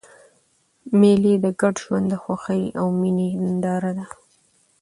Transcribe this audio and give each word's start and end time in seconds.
مېلې 0.99 1.33
د 1.43 1.45
ګډ 1.61 1.75
ژوند 1.83 2.05
د 2.09 2.13
خوښۍ 2.23 2.63
او 2.79 2.85
میني 2.99 3.29
ننداره 3.43 3.91
ده. 3.97 4.05